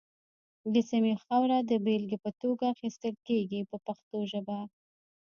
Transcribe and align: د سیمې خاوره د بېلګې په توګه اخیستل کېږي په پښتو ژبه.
د 0.73 0.75
سیمې 0.89 1.13
خاوره 1.23 1.57
د 1.69 1.71
بېلګې 1.85 2.17
په 2.25 2.31
توګه 2.41 2.65
اخیستل 2.73 3.15
کېږي 3.27 3.61
په 3.69 3.77
پښتو 3.85 4.17
ژبه. 4.31 4.59